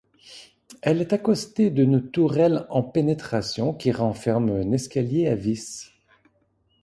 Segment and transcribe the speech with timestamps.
[0.81, 5.91] Elle est accostée d'une tourelle en pénétration qui renferme un escalier à vis.